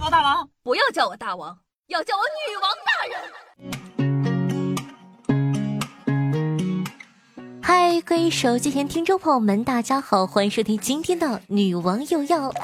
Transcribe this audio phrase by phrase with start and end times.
[0.00, 3.20] 好大王，不要叫我大王，要叫我女王大人。
[7.60, 12.54] 嗨，各位手机前听众朋友们，大家好，欢迎收听今天的女王又要。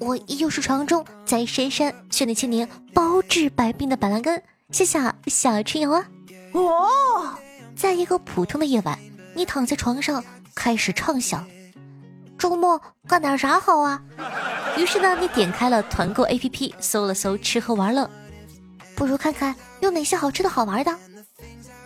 [0.00, 6.06] 我依旧是传说中在深山训练千年、包治百病的板蓝根，谢谢小春瑶啊。
[6.52, 7.38] 哦，
[7.76, 8.98] 在一个普通的夜晚，
[9.34, 10.24] 你躺在床上
[10.54, 11.46] 开始畅想，
[12.38, 14.02] 周末干点啥好啊？
[14.78, 18.08] 于是呢，你点开了团购 APP，搜了搜吃喝玩乐，
[18.94, 20.96] 不如看看有哪些好吃的好玩的。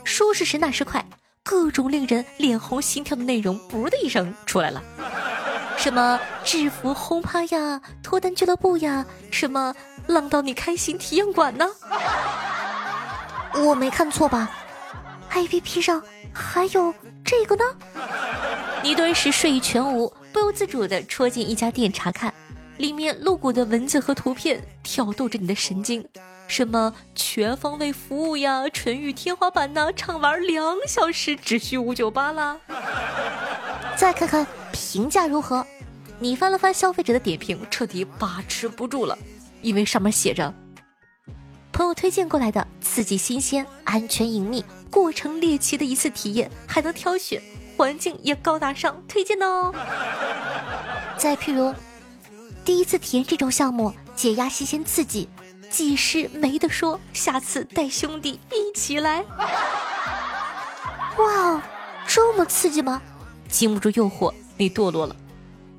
[0.04, 1.02] 说时迟，那时快，
[1.42, 4.82] 各种令人脸红心跳的内容，噗的一声出来了。
[5.78, 9.74] 什么制服轰趴呀，脱单俱乐部呀，什么
[10.06, 11.66] 浪到你开心体验馆呢？
[13.54, 14.50] 我没看错吧
[15.32, 17.64] ？APP 上还有这个呢？
[18.82, 22.32] 你顿时睡意全无，不由自主的戳进一家店查看。
[22.78, 26.04] 里面露骨的文字和图片挑逗着你的神经，
[26.48, 32.58] 什么全方位服务呀，纯欲天花板呐，畅玩两小时只需五九八啦。
[33.96, 35.64] 再看看评价如何？
[36.18, 39.16] 你翻了翻消费者的点评，彻底把持不住了，
[39.60, 40.52] 因为上面写着：
[41.72, 47.40] 朋友推荐过来的，刺激新鲜、安全隐秘、过程猎奇的一次体验，还能挑选，
[47.76, 49.72] 环境也高大上，推荐的哦。
[51.18, 51.72] 再譬如。
[52.64, 55.28] 第一次体验这种项目，解压新鲜刺激，
[55.68, 59.24] 技师没得说，下次带兄弟一起来。
[61.18, 61.62] 哇哦，
[62.06, 63.02] 这么刺激吗？
[63.48, 65.16] 经不住诱惑，你堕落了。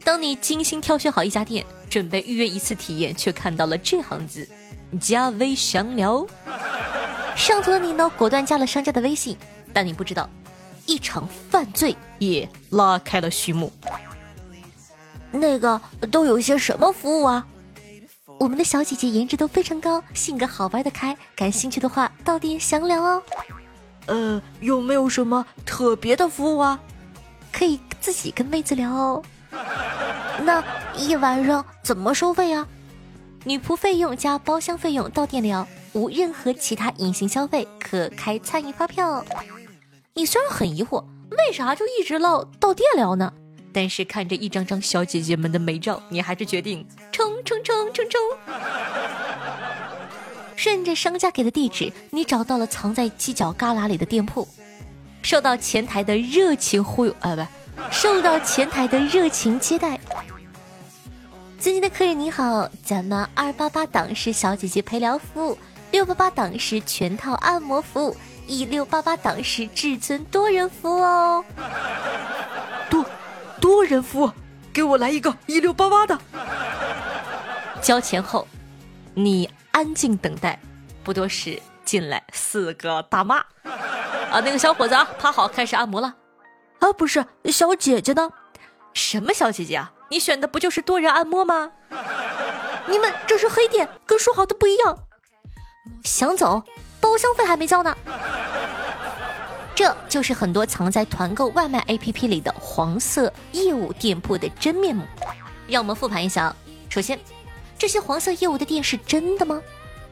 [0.03, 4.47] 当你精心挑选好一家店，准备预约一次体验，却看到了这行字：
[4.99, 6.25] 加微详聊。
[7.35, 9.37] 上头的你呢，果断加了商家的微信，
[9.71, 10.29] 但你不知道，
[10.85, 13.71] 一场犯罪也拉开了序幕。
[15.33, 15.81] 那个
[16.11, 17.45] 都有一些什么服务啊？
[18.39, 23.23] 我们的小姐姐颜值都非常高，性格好玩的开，感兴趣的话到店详聊哦。
[24.05, 26.79] 呃，有没有什么特别的服务啊？
[27.51, 29.23] 可以自己跟妹子聊哦。
[30.41, 30.63] 那
[30.95, 32.67] 一晚上怎么收费啊？
[33.43, 39.23] 女仆费用加包厢费用到店聊，无任何其他隐形消费，可开餐饮发票。
[40.13, 43.33] 你虽然很疑惑，为啥就一直唠到店聊呢？
[43.73, 48.21] 但是看着一张张小姐姐们的美照，你还是决定冲冲冲冲冲！
[50.55, 54.47] 顺着商家给的地址，你找到了藏在犄角旮旯里的店铺，
[55.23, 59.99] 受到前台的热情忽悠啊，不，受到前台的热情接待。
[61.59, 65.57] 尊敬的客人你好，咱们二八八档是小姐姐陪聊服务，
[65.91, 68.15] 六八八档是全套按摩服务，
[68.47, 71.43] 一六八八档是至尊多人服务哦。
[73.63, 73.85] 多。
[73.85, 74.31] 人服务，
[74.73, 76.17] 给我来一个一六八八的。
[77.81, 78.47] 交钱后，
[79.13, 80.59] 你安静等待。
[81.03, 83.37] 不多时，进来四个大妈。
[84.31, 86.15] 啊，那个小伙子啊，趴好，开始按摩了。
[86.79, 88.31] 啊，不是，小姐姐呢？
[88.93, 89.91] 什么小姐姐啊？
[90.09, 91.71] 你选的不就是多人按摩吗？
[92.87, 94.97] 你们这是黑店，跟说好的不一样。
[96.03, 96.63] 想走，
[96.99, 97.95] 包厢费还没交呢。
[99.75, 105.03] 这就是很多藏在团购外卖 APP 里的黄色业务店铺的真面目。
[105.67, 106.55] 让我们复盘一下。
[106.89, 107.19] 首先，
[107.77, 109.59] 这些黄色业务的店是真的吗？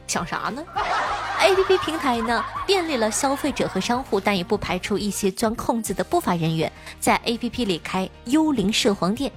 [0.08, 0.64] 想啥呢？
[1.38, 9.30] APP 平台呢，便利了消费者和商户，但也不排除一些钻空子的不法人员在 APP 里开幽灵涉黄店。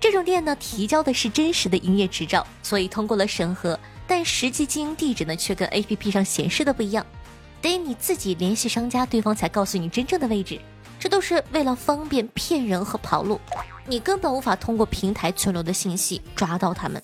[0.00, 7.06] 这种店呢，提交的是真实的营业执照，所以通过了审核，但实际经营地址呢，却跟 APP 上显示的不一样。
[7.62, 10.60] 得你自己联系商家，对方才告诉你真正的位置，
[10.98, 13.40] 这都是为了方便骗人和跑路，
[13.86, 17.00] 你根本无法通过平台存留的信息抓到他们。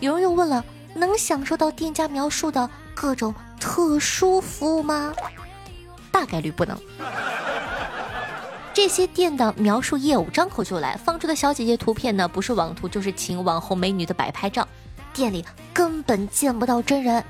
[0.00, 0.62] 有人又问了，
[0.94, 5.14] 能享受到店家描述的各种特殊服务吗？
[6.10, 6.76] 大概率不能。
[8.72, 14.66] 这些店的描述业务张口就来，放出的小姐姐图片呢，不是网图就是请网红美女的摆拍照，
[15.12, 17.24] 店里根本见不到真人。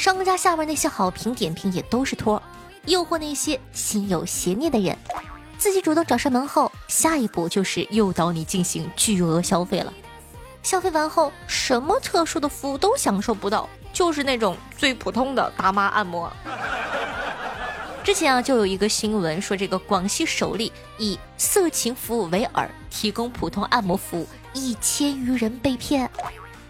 [0.00, 2.42] 商家下面那些好评点评也都是托，
[2.86, 4.96] 诱惑那些心有邪念的人，
[5.58, 9.92] 自己主动找上门后，下一步就是诱导你进行巨额消费了。
[10.62, 16.32] 消费完后，什么特殊的服务都享受不到，就是那种最普通的大妈按摩。
[18.02, 26.10] 之前啊，就有一个新闻说，这个广西首例以色情服务为饵，提供普通按摩服务，一千余人被骗。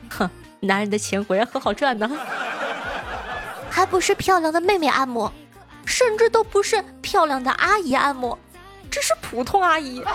[0.08, 0.28] 哼，
[0.58, 2.10] 男人的钱果然很好赚呢。
[3.70, 5.32] 还不是漂亮的妹妹按摩，
[5.86, 8.36] 甚至都不是漂亮的阿姨按摩，
[8.90, 10.02] 只是普通阿姨。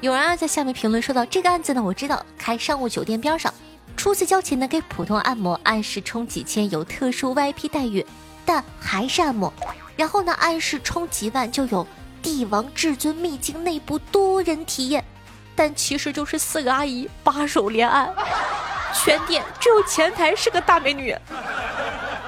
[0.00, 3.54] 有人啊在下面评论说到这个案子呢，我知道开商务酒店边上，
[3.96, 8.04] 初次交钱呢给普通按摩，按时充几千有特殊 VIP 待遇，
[8.44, 9.50] 但还是按摩。
[9.96, 11.86] 然后呢按时充几万就有
[12.20, 15.02] 帝王至尊秘境内部多人体验，
[15.54, 18.12] 但其实就是四个阿姨把手连按，
[18.94, 21.16] 全店只有前台是个大美女，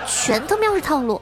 [0.07, 1.21] 全他喵是套路。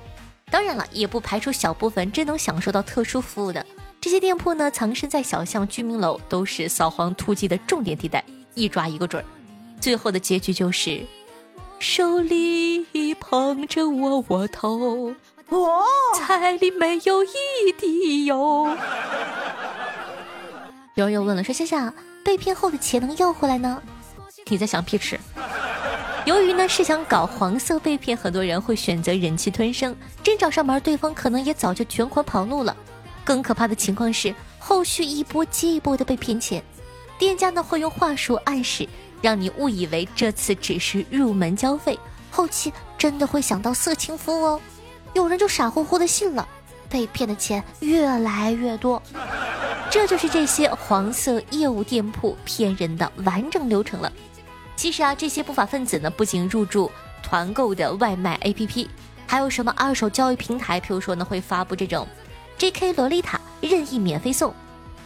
[0.50, 3.64] 当然了，也不排除小部分真能享受到特殊服务的。
[4.00, 8.22] 这些店铺呢，藏身在小巷、居民楼，都是扫黄突击的重点地带，
[8.54, 9.24] 一抓一个准儿。
[9.80, 11.02] 最后的结局就是，
[11.78, 15.14] 手里捧着窝窝头，
[16.14, 18.76] 菜里没有一滴油。
[20.94, 21.92] 有人又问了，说夏夏，
[22.24, 23.82] 被骗后的钱能要回来呢？
[24.48, 25.18] 你在想屁吃？
[26.26, 32.76] 由于呢是想搞黄色被骗，很多人会选择忍气吞声，真找上门，对方可能也早就卷款跑路了。
[33.24, 36.62] 更可怕的情况是，后续一波接一波的被骗钱，
[37.18, 38.86] 店家呢会用话术暗示，
[39.22, 41.98] 让你误以为这次只是入门交费，
[42.30, 44.60] 后期真的会想到色情服务哦。
[45.14, 46.46] 有人就傻乎乎的信了，
[46.90, 49.02] 被骗的钱越来越多。
[49.90, 54.12] 这就是这些黄色业务店铺骗人的完整流程了。
[54.76, 56.90] 其实啊，这些不法分子呢，不仅入驻
[57.22, 58.88] 团购的外卖 APP，
[59.26, 62.06] 还有什么二手交易平台，譬如说呢会发布这种。
[62.56, 62.92] J.K.
[62.92, 64.54] 洛丽塔任意免费送，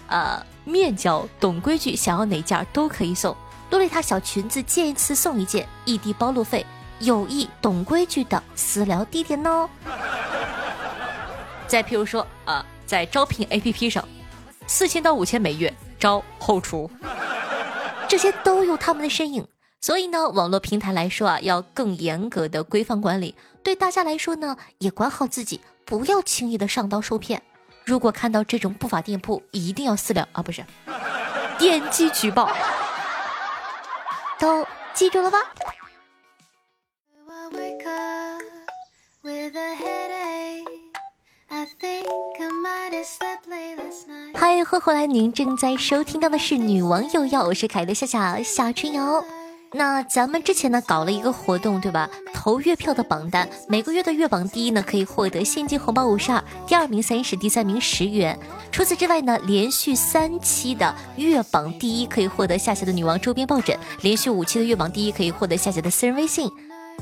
[0.09, 3.35] 呃，面交懂规矩，想要哪件都可以送。
[3.71, 6.65] 洛丽塔小裙子见一次送一件，异地包路费，
[6.99, 9.69] 有意懂规矩的私聊地点哦。
[11.67, 14.07] 再譬如说，呃，在招聘 A.P.P 上，
[14.67, 16.91] 四千到五千每月招后厨，
[18.09, 19.47] 这些都有他们的身影。
[19.81, 25.61] 所以呢，网络平台来说啊，要更严格的规范管理；对大家来说呢，也管好自己。
[25.85, 27.41] 不要轻易的上当受骗，
[27.85, 30.63] 如果看到这种不法店铺，一定要私聊啊，不是，
[31.59, 32.51] 点击举报，
[34.39, 35.39] 都记住了吧？
[44.35, 49.25] 嗨，欢迎回来，您正在收听到的是《女王又要》，我是凯的夏夏夏春瑶。
[49.73, 52.09] 那咱们之前呢搞了一个活动，对吧？
[52.33, 58.39] 投月票的榜单，每个月的月榜第一呢可以获得现金红包五十二，第二名三十，第三名十元。
[58.73, 66.51] 除此之外呢，连续三期的月榜第一可以获得夏夏的女王周边抱枕，连续五期的月榜第一可以获得夏夏的私人微信。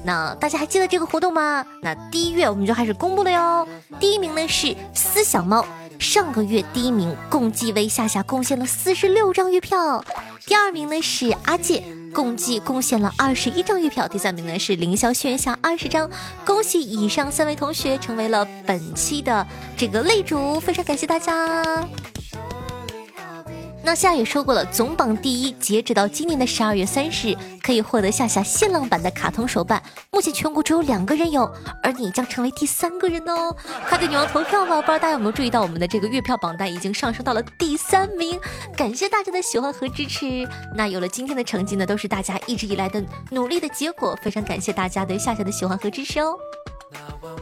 [0.04, 1.64] 那大家还记得这个活动吗？
[1.82, 3.68] 那第一月我们就开始公布了哟。
[4.00, 5.64] 第一名呢是思想猫，
[6.00, 10.04] 上个月第一名，共计为夏夏贡献了四十六张月票。
[10.44, 12.05] 第二名呢是阿健。
[12.16, 16.10] 共计贡献了二十一张月票，第三名呢是凌霄轩下二十张，
[16.46, 19.46] 恭喜以上三位同学成为了本期的
[19.76, 21.62] 这个擂主，非常感谢大家。
[23.86, 29.80] 那夏也说过了，总榜第一，截止到今年的十二月三十日，可以获得夏夏限量版的卡通手办。
[30.10, 31.48] 目前全国只有两个人有，
[31.84, 33.54] 而你将成为第三个人哦！
[33.88, 34.82] 快给女王投票吧！
[34.82, 38.40] 不知道大家有没有注意到，我们的这个月票榜单已经上升到了第三名，
[38.76, 40.44] 感谢大家的喜欢和支持。
[40.74, 43.00] 那有了今天的成绩呢，都是大家一直以来的
[43.30, 46.36] 努力的结果，非常感谢大家对夏夏的喜欢和支持哦。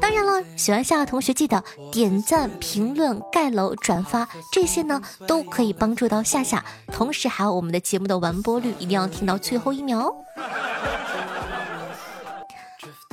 [0.01, 6.65] 当然了，喜欢夏夏同学记得点赞、评论、盖楼、转发，这些呢都可以帮助到夏夏。
[6.93, 10.15] 同时还有我们的节目的完播率，一定要听到最后一秒哦。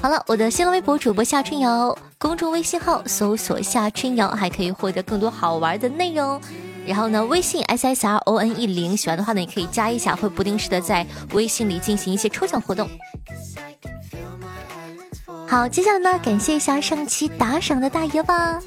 [0.01, 6.41] 好了，我的新浪微博主播夏春瑶，公众微信号搜索夏春瑶，还可以获得更多好玩的内容。
[6.88, 12.89] 然后呢，微信 s s r o n 一零，喜欢的话呢也可以加一下，会不定时的在微信里进行一些抽奖活动。
[15.51, 18.58] 好，接下来呢，感谢一下上期打赏的大爷吧。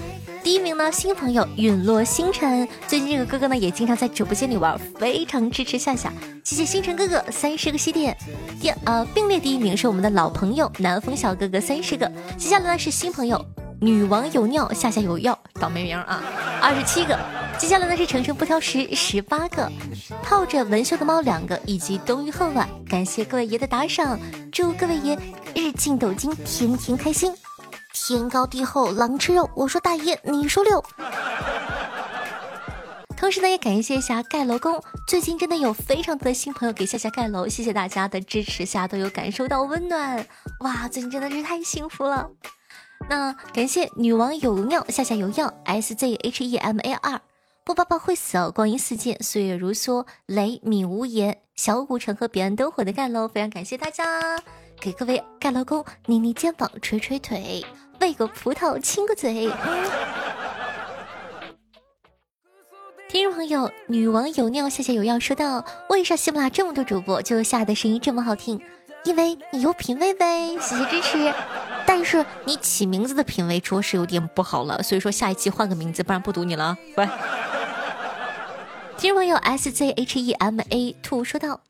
[0.43, 6.13] 第一名呢，新朋友陨落星辰，最近这个哥哥呢也经常在直播间里玩，非常支持夏夏，
[6.45, 8.15] 谢谢星辰哥哥三十个喜点。
[8.61, 13.43] 第呃并列第一名是我们的老朋友南风小哥哥三十个，接下来呢是新朋友。
[13.81, 16.23] 女王有尿，夏夏有药，倒霉名啊！
[16.61, 17.19] 二十七个，
[17.59, 19.71] 接下来呢是程程不挑食，十八个，
[20.23, 24.19] 泡着文秀的猫两个，以及冬雨恨晚，感谢各位爷的打赏，
[24.53, 25.19] 祝各位爷
[25.55, 27.33] 日进斗金，天天开心，
[27.93, 29.49] 天高地厚，狼吃肉。
[29.55, 30.85] 我说大爷，你说六。
[33.17, 40.27] 同时呢，也感谢一下盖楼工，最近真的有非常多的新朋友给夏夏盖楼，谢谢大家的支持，夏都有感受到温暖，
[40.61, 42.29] 哇，最近真的是太幸福了。
[43.09, 47.21] 那感谢女王有尿，夏夏有药，S Z H E M A R，
[47.65, 54.05] 不爸爸会死哦，光阴似箭，岁月如梭，雷米无言，小古城和彼岸灯火的盖楼，非常感谢大家，
[54.79, 57.65] 给各位盖楼工捏捏肩膀，捶捶腿，
[58.01, 59.51] 喂个葡萄，亲个嘴。
[63.09, 68.61] 听众朋友，女王有尿夏夏有药说道：“为啥喜马拉这么多主播，就下的声音这么好听？
[69.05, 71.33] 因为你有品味呗，谢谢支持。
[71.87, 76.77] 但是你起名字的品味着实有点不好了，所以说下一期换个名字，不然不读你了。
[76.99, 77.09] 喂。
[78.97, 81.61] 听众朋友 S Z H E M A Two 说道：“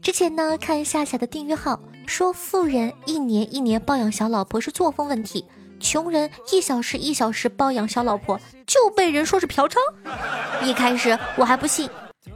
[0.00, 5.44] 之前呢看夏夏的订阅号说，富人一年一年包养小老婆是作风问题。”
[5.80, 8.38] 穷人一小时一小时包养小老婆，
[8.68, 9.76] 就被人说是嫖娼。
[10.62, 11.90] 一开始我还不信，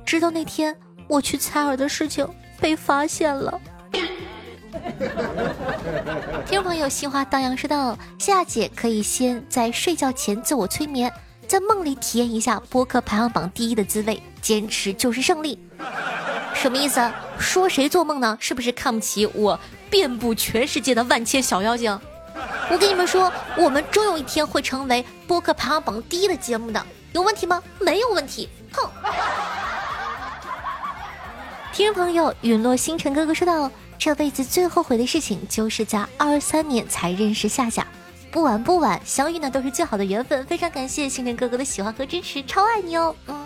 [0.05, 2.29] 直到那天我去采耳的事情
[2.61, 3.61] 被发现了。
[6.45, 11.11] 听众朋友，心花荡漾说道：夏姐可以先在睡觉前自我催眠，
[11.47, 15.59] 在梦里体验一下播客排行榜第一的滋味，坚持就是胜利。
[16.55, 17.13] 什么意思？
[17.39, 18.37] 说谁做梦呢？
[18.41, 21.99] 是不是看不起我遍布全世界的万千小妖精？
[22.71, 27.63] 我跟你们说，我们终有一天会成为播客排行榜第一的节目的，有问题吗？
[27.79, 28.49] 没有问题。
[28.73, 28.91] 哼！
[31.73, 37.87] 听众朋友，陨落星辰哥哥说道：“这辈子最后悔的事情，就是在二三年才认识夏夏。
[38.37, 40.45] 不晚不晚，相遇呢都是最好的缘分。
[40.45, 43.17] 非常感谢星辰哥哥的喜欢和支持，超爱你哦。
[43.29, 43.37] 嗯。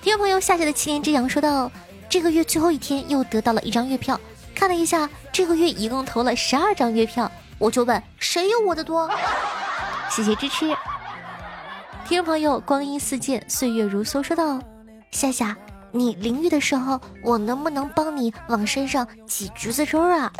[0.00, 1.70] 听众朋友，夏夏的七年之痒说道
[2.08, 4.18] ：“这个月最后一天又得到了一张月票，
[4.54, 9.10] 看了一下，这个月一共投了十二张月票。”我就问谁有我的多？
[10.08, 10.74] 谢谢支持，
[12.08, 14.58] 听众朋友，光阴似箭，岁月如梭，说道：
[15.10, 15.54] 夏夏，
[15.92, 20.32] 你淋浴的时候，我能不能帮你往身上挤橘子汁儿啊？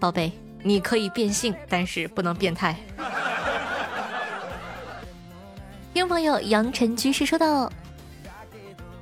[0.00, 0.32] 宝贝，
[0.66, 2.74] 你可以变性，但是不能变态。
[5.92, 7.70] 听众朋友，杨晨居士说道：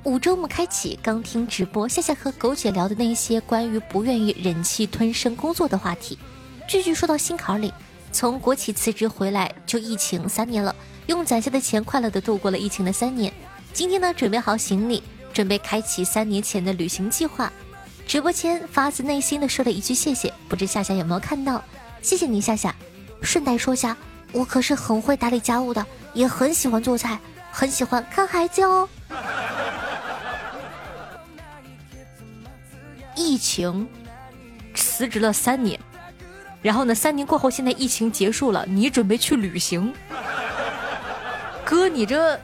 [0.03, 6.19] 五周目开启，刚听直播，夏夏和狗姐聊的那些关于不愿意忍气吞声工作的话题。
[6.67, 7.73] 句句说到心坎里。
[8.11, 10.75] 从国企辞职回来就疫情三年了，
[11.07, 13.33] 用攒下的钱快乐的度过了疫情的三年。
[13.73, 15.01] 今天呢，准备好行李，
[15.33, 17.51] 准备开启三年前的旅行计划。
[18.05, 21.63] 直播间发自内心的说了一句谢谢，不知夏夏有没有看到？
[22.01, 22.73] 谢谢你，夏夏。
[23.21, 23.95] 顺带说下，
[24.31, 27.17] 我可是很会打理家务的，也很喜欢做菜，
[27.51, 28.87] 很喜欢看孩子哦。
[33.15, 33.87] 疫情
[34.75, 35.79] 辞职了三年。
[36.61, 36.95] 然后呢？
[36.95, 39.93] 三年过后，现在疫情结束了，你准备去旅行？
[41.65, 42.39] 哥，你这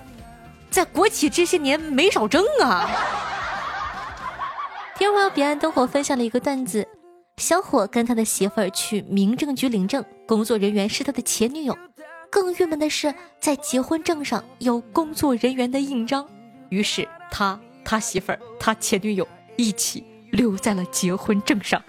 [0.70, 2.90] 在国企这些年没少挣啊！
[5.00, 6.86] 天花彼岸灯火分享了一个段子：
[7.38, 11.74] 小伙跟他的媳妇儿去民政局领证，工作人员是他的前女友。
[12.30, 16.28] 更郁闷的是，在结婚证上有工作人员的印章。
[16.68, 19.26] 于是他、他媳妇儿、他前女友
[19.56, 21.82] 一起留在了结婚证上。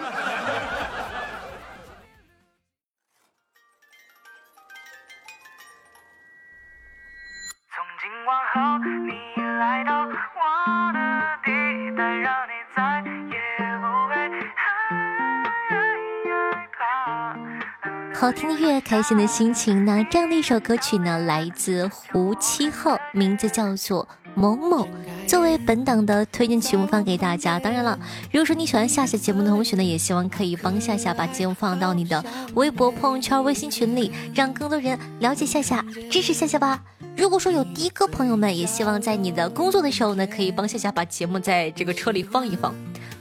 [18.31, 19.85] 好听的乐，开心的心情。
[19.85, 24.07] 那这样的一首歌曲呢，来自胡七号，名字叫做
[24.37, 24.87] 《某某》，
[25.27, 27.59] 作为本档的推荐曲目放给大家。
[27.59, 27.99] 当然了，
[28.31, 36.81] 如果说你喜欢夏夏节目的同学呢，也希望可以帮夏夏把节目放到你的微博、朋友圈、微信群里，让更多人了解夏夏，支持夏夏吧。
[37.17, 42.73] 如果说有的哥朋友们，也希望在你的工作的时候呢，可以帮夏夏把节目在这个车里放一放。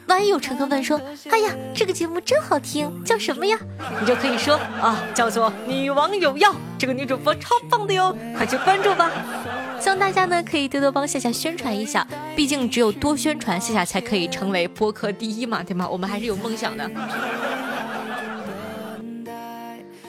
[0.09, 0.99] 万一有乘客问说
[1.29, 3.55] ：“哎呀，这个节目真好听，叫什么呀？”
[4.01, 9.09] 你就可以说啊，叫做《女王有药》，这个女主播超棒的哟，快去关注吧！
[9.79, 15.87] 希望大家呢可以多多帮夏夏宣传一下，毕竟只有多宣传，夏夏才可以成为播客第一嘛，对吗？
[15.87, 16.89] 我们还是有梦想的。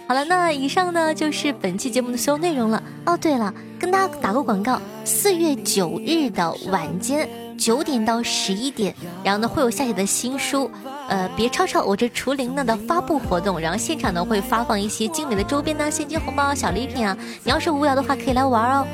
[0.09, 2.83] 好了，那以上呢就是本期节目的所有内容了。
[3.04, 7.28] 哦，对了，跟大家打个广告，四月九日的晚间。
[7.61, 10.71] 九点到十一点，然后呢会有夏夏的新书，
[11.11, 17.14] 呃，别吵吵，我这除灵呢的发布活动，然后现场呢会发放一些精美的周边呢、现金红包、小礼品啊。
[17.45, 18.87] 你要是无聊的话，可以来玩哦。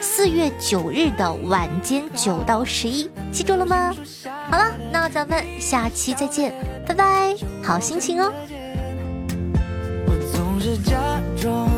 [0.00, 3.94] 四月九日的晚间九到十一，记住了吗？
[4.50, 6.54] 好了，那咱们下期再见，
[6.86, 8.32] 拜拜，好心情哦。
[10.06, 10.96] 我总是假
[11.38, 11.68] 装